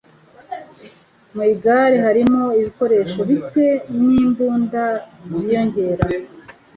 [1.33, 3.67] Mu igare harimo ibikoresho bike
[4.05, 4.83] n'imbunda
[5.33, 6.05] ziyongera.